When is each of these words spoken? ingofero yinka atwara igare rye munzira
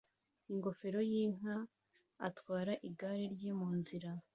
ingofero 0.51 0.99
yinka 1.11 1.53
atwara 2.27 2.73
igare 2.87 3.23
rye 3.33 3.51
munzira 3.59 4.09